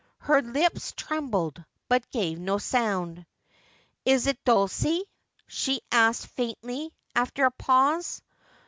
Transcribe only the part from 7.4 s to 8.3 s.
a pause.